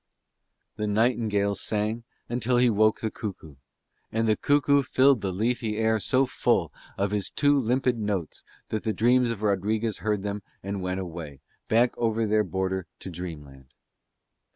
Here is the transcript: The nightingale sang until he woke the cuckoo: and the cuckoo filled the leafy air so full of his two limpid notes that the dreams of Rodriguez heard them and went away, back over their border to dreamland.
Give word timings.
The 0.77 0.87
nightingale 0.87 1.53
sang 1.53 2.05
until 2.27 2.57
he 2.57 2.71
woke 2.71 3.01
the 3.01 3.11
cuckoo: 3.11 3.57
and 4.11 4.27
the 4.27 4.35
cuckoo 4.35 4.81
filled 4.81 5.21
the 5.21 5.31
leafy 5.31 5.77
air 5.77 5.99
so 5.99 6.25
full 6.25 6.71
of 6.97 7.11
his 7.11 7.29
two 7.29 7.55
limpid 7.59 7.99
notes 7.99 8.43
that 8.69 8.81
the 8.81 8.93
dreams 8.93 9.29
of 9.29 9.43
Rodriguez 9.43 9.99
heard 9.99 10.23
them 10.23 10.41
and 10.63 10.81
went 10.81 10.99
away, 10.99 11.39
back 11.67 11.95
over 11.99 12.25
their 12.25 12.43
border 12.43 12.87
to 12.97 13.11
dreamland. 13.11 13.75